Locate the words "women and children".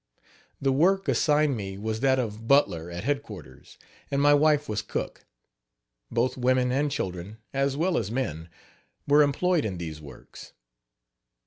6.37-7.37